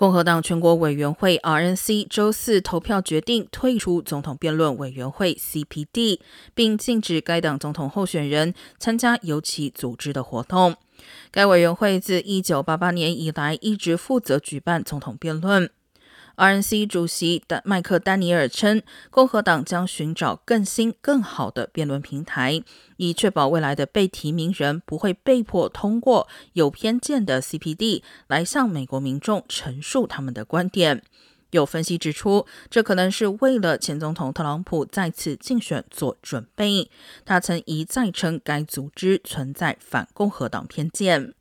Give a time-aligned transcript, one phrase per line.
[0.00, 6.20] 共和党全国委员会 （RNC） 周四投票决定退出总统辩论委员会 （CPD），
[6.54, 10.74] 并禁止该党总统候选人参加由其组织的活动。
[11.30, 15.70] 该委员会自1988年以来一直负责举办总统辩论。
[16.40, 18.80] RNC 主席的麦克丹尼尔称，
[19.10, 22.62] 共和党将寻找更新、更好的辩论平台，
[22.96, 31.02] 以确保未来的被提名人不会被迫通过有偏见的 CPD 来向美国民众陈述他们的观点。
[31.50, 36.88] 有分析指出，这可能是为了前总统特朗普再次竞选做准备。
[37.26, 41.34] 他曾一再称该组织存在反共和党偏见。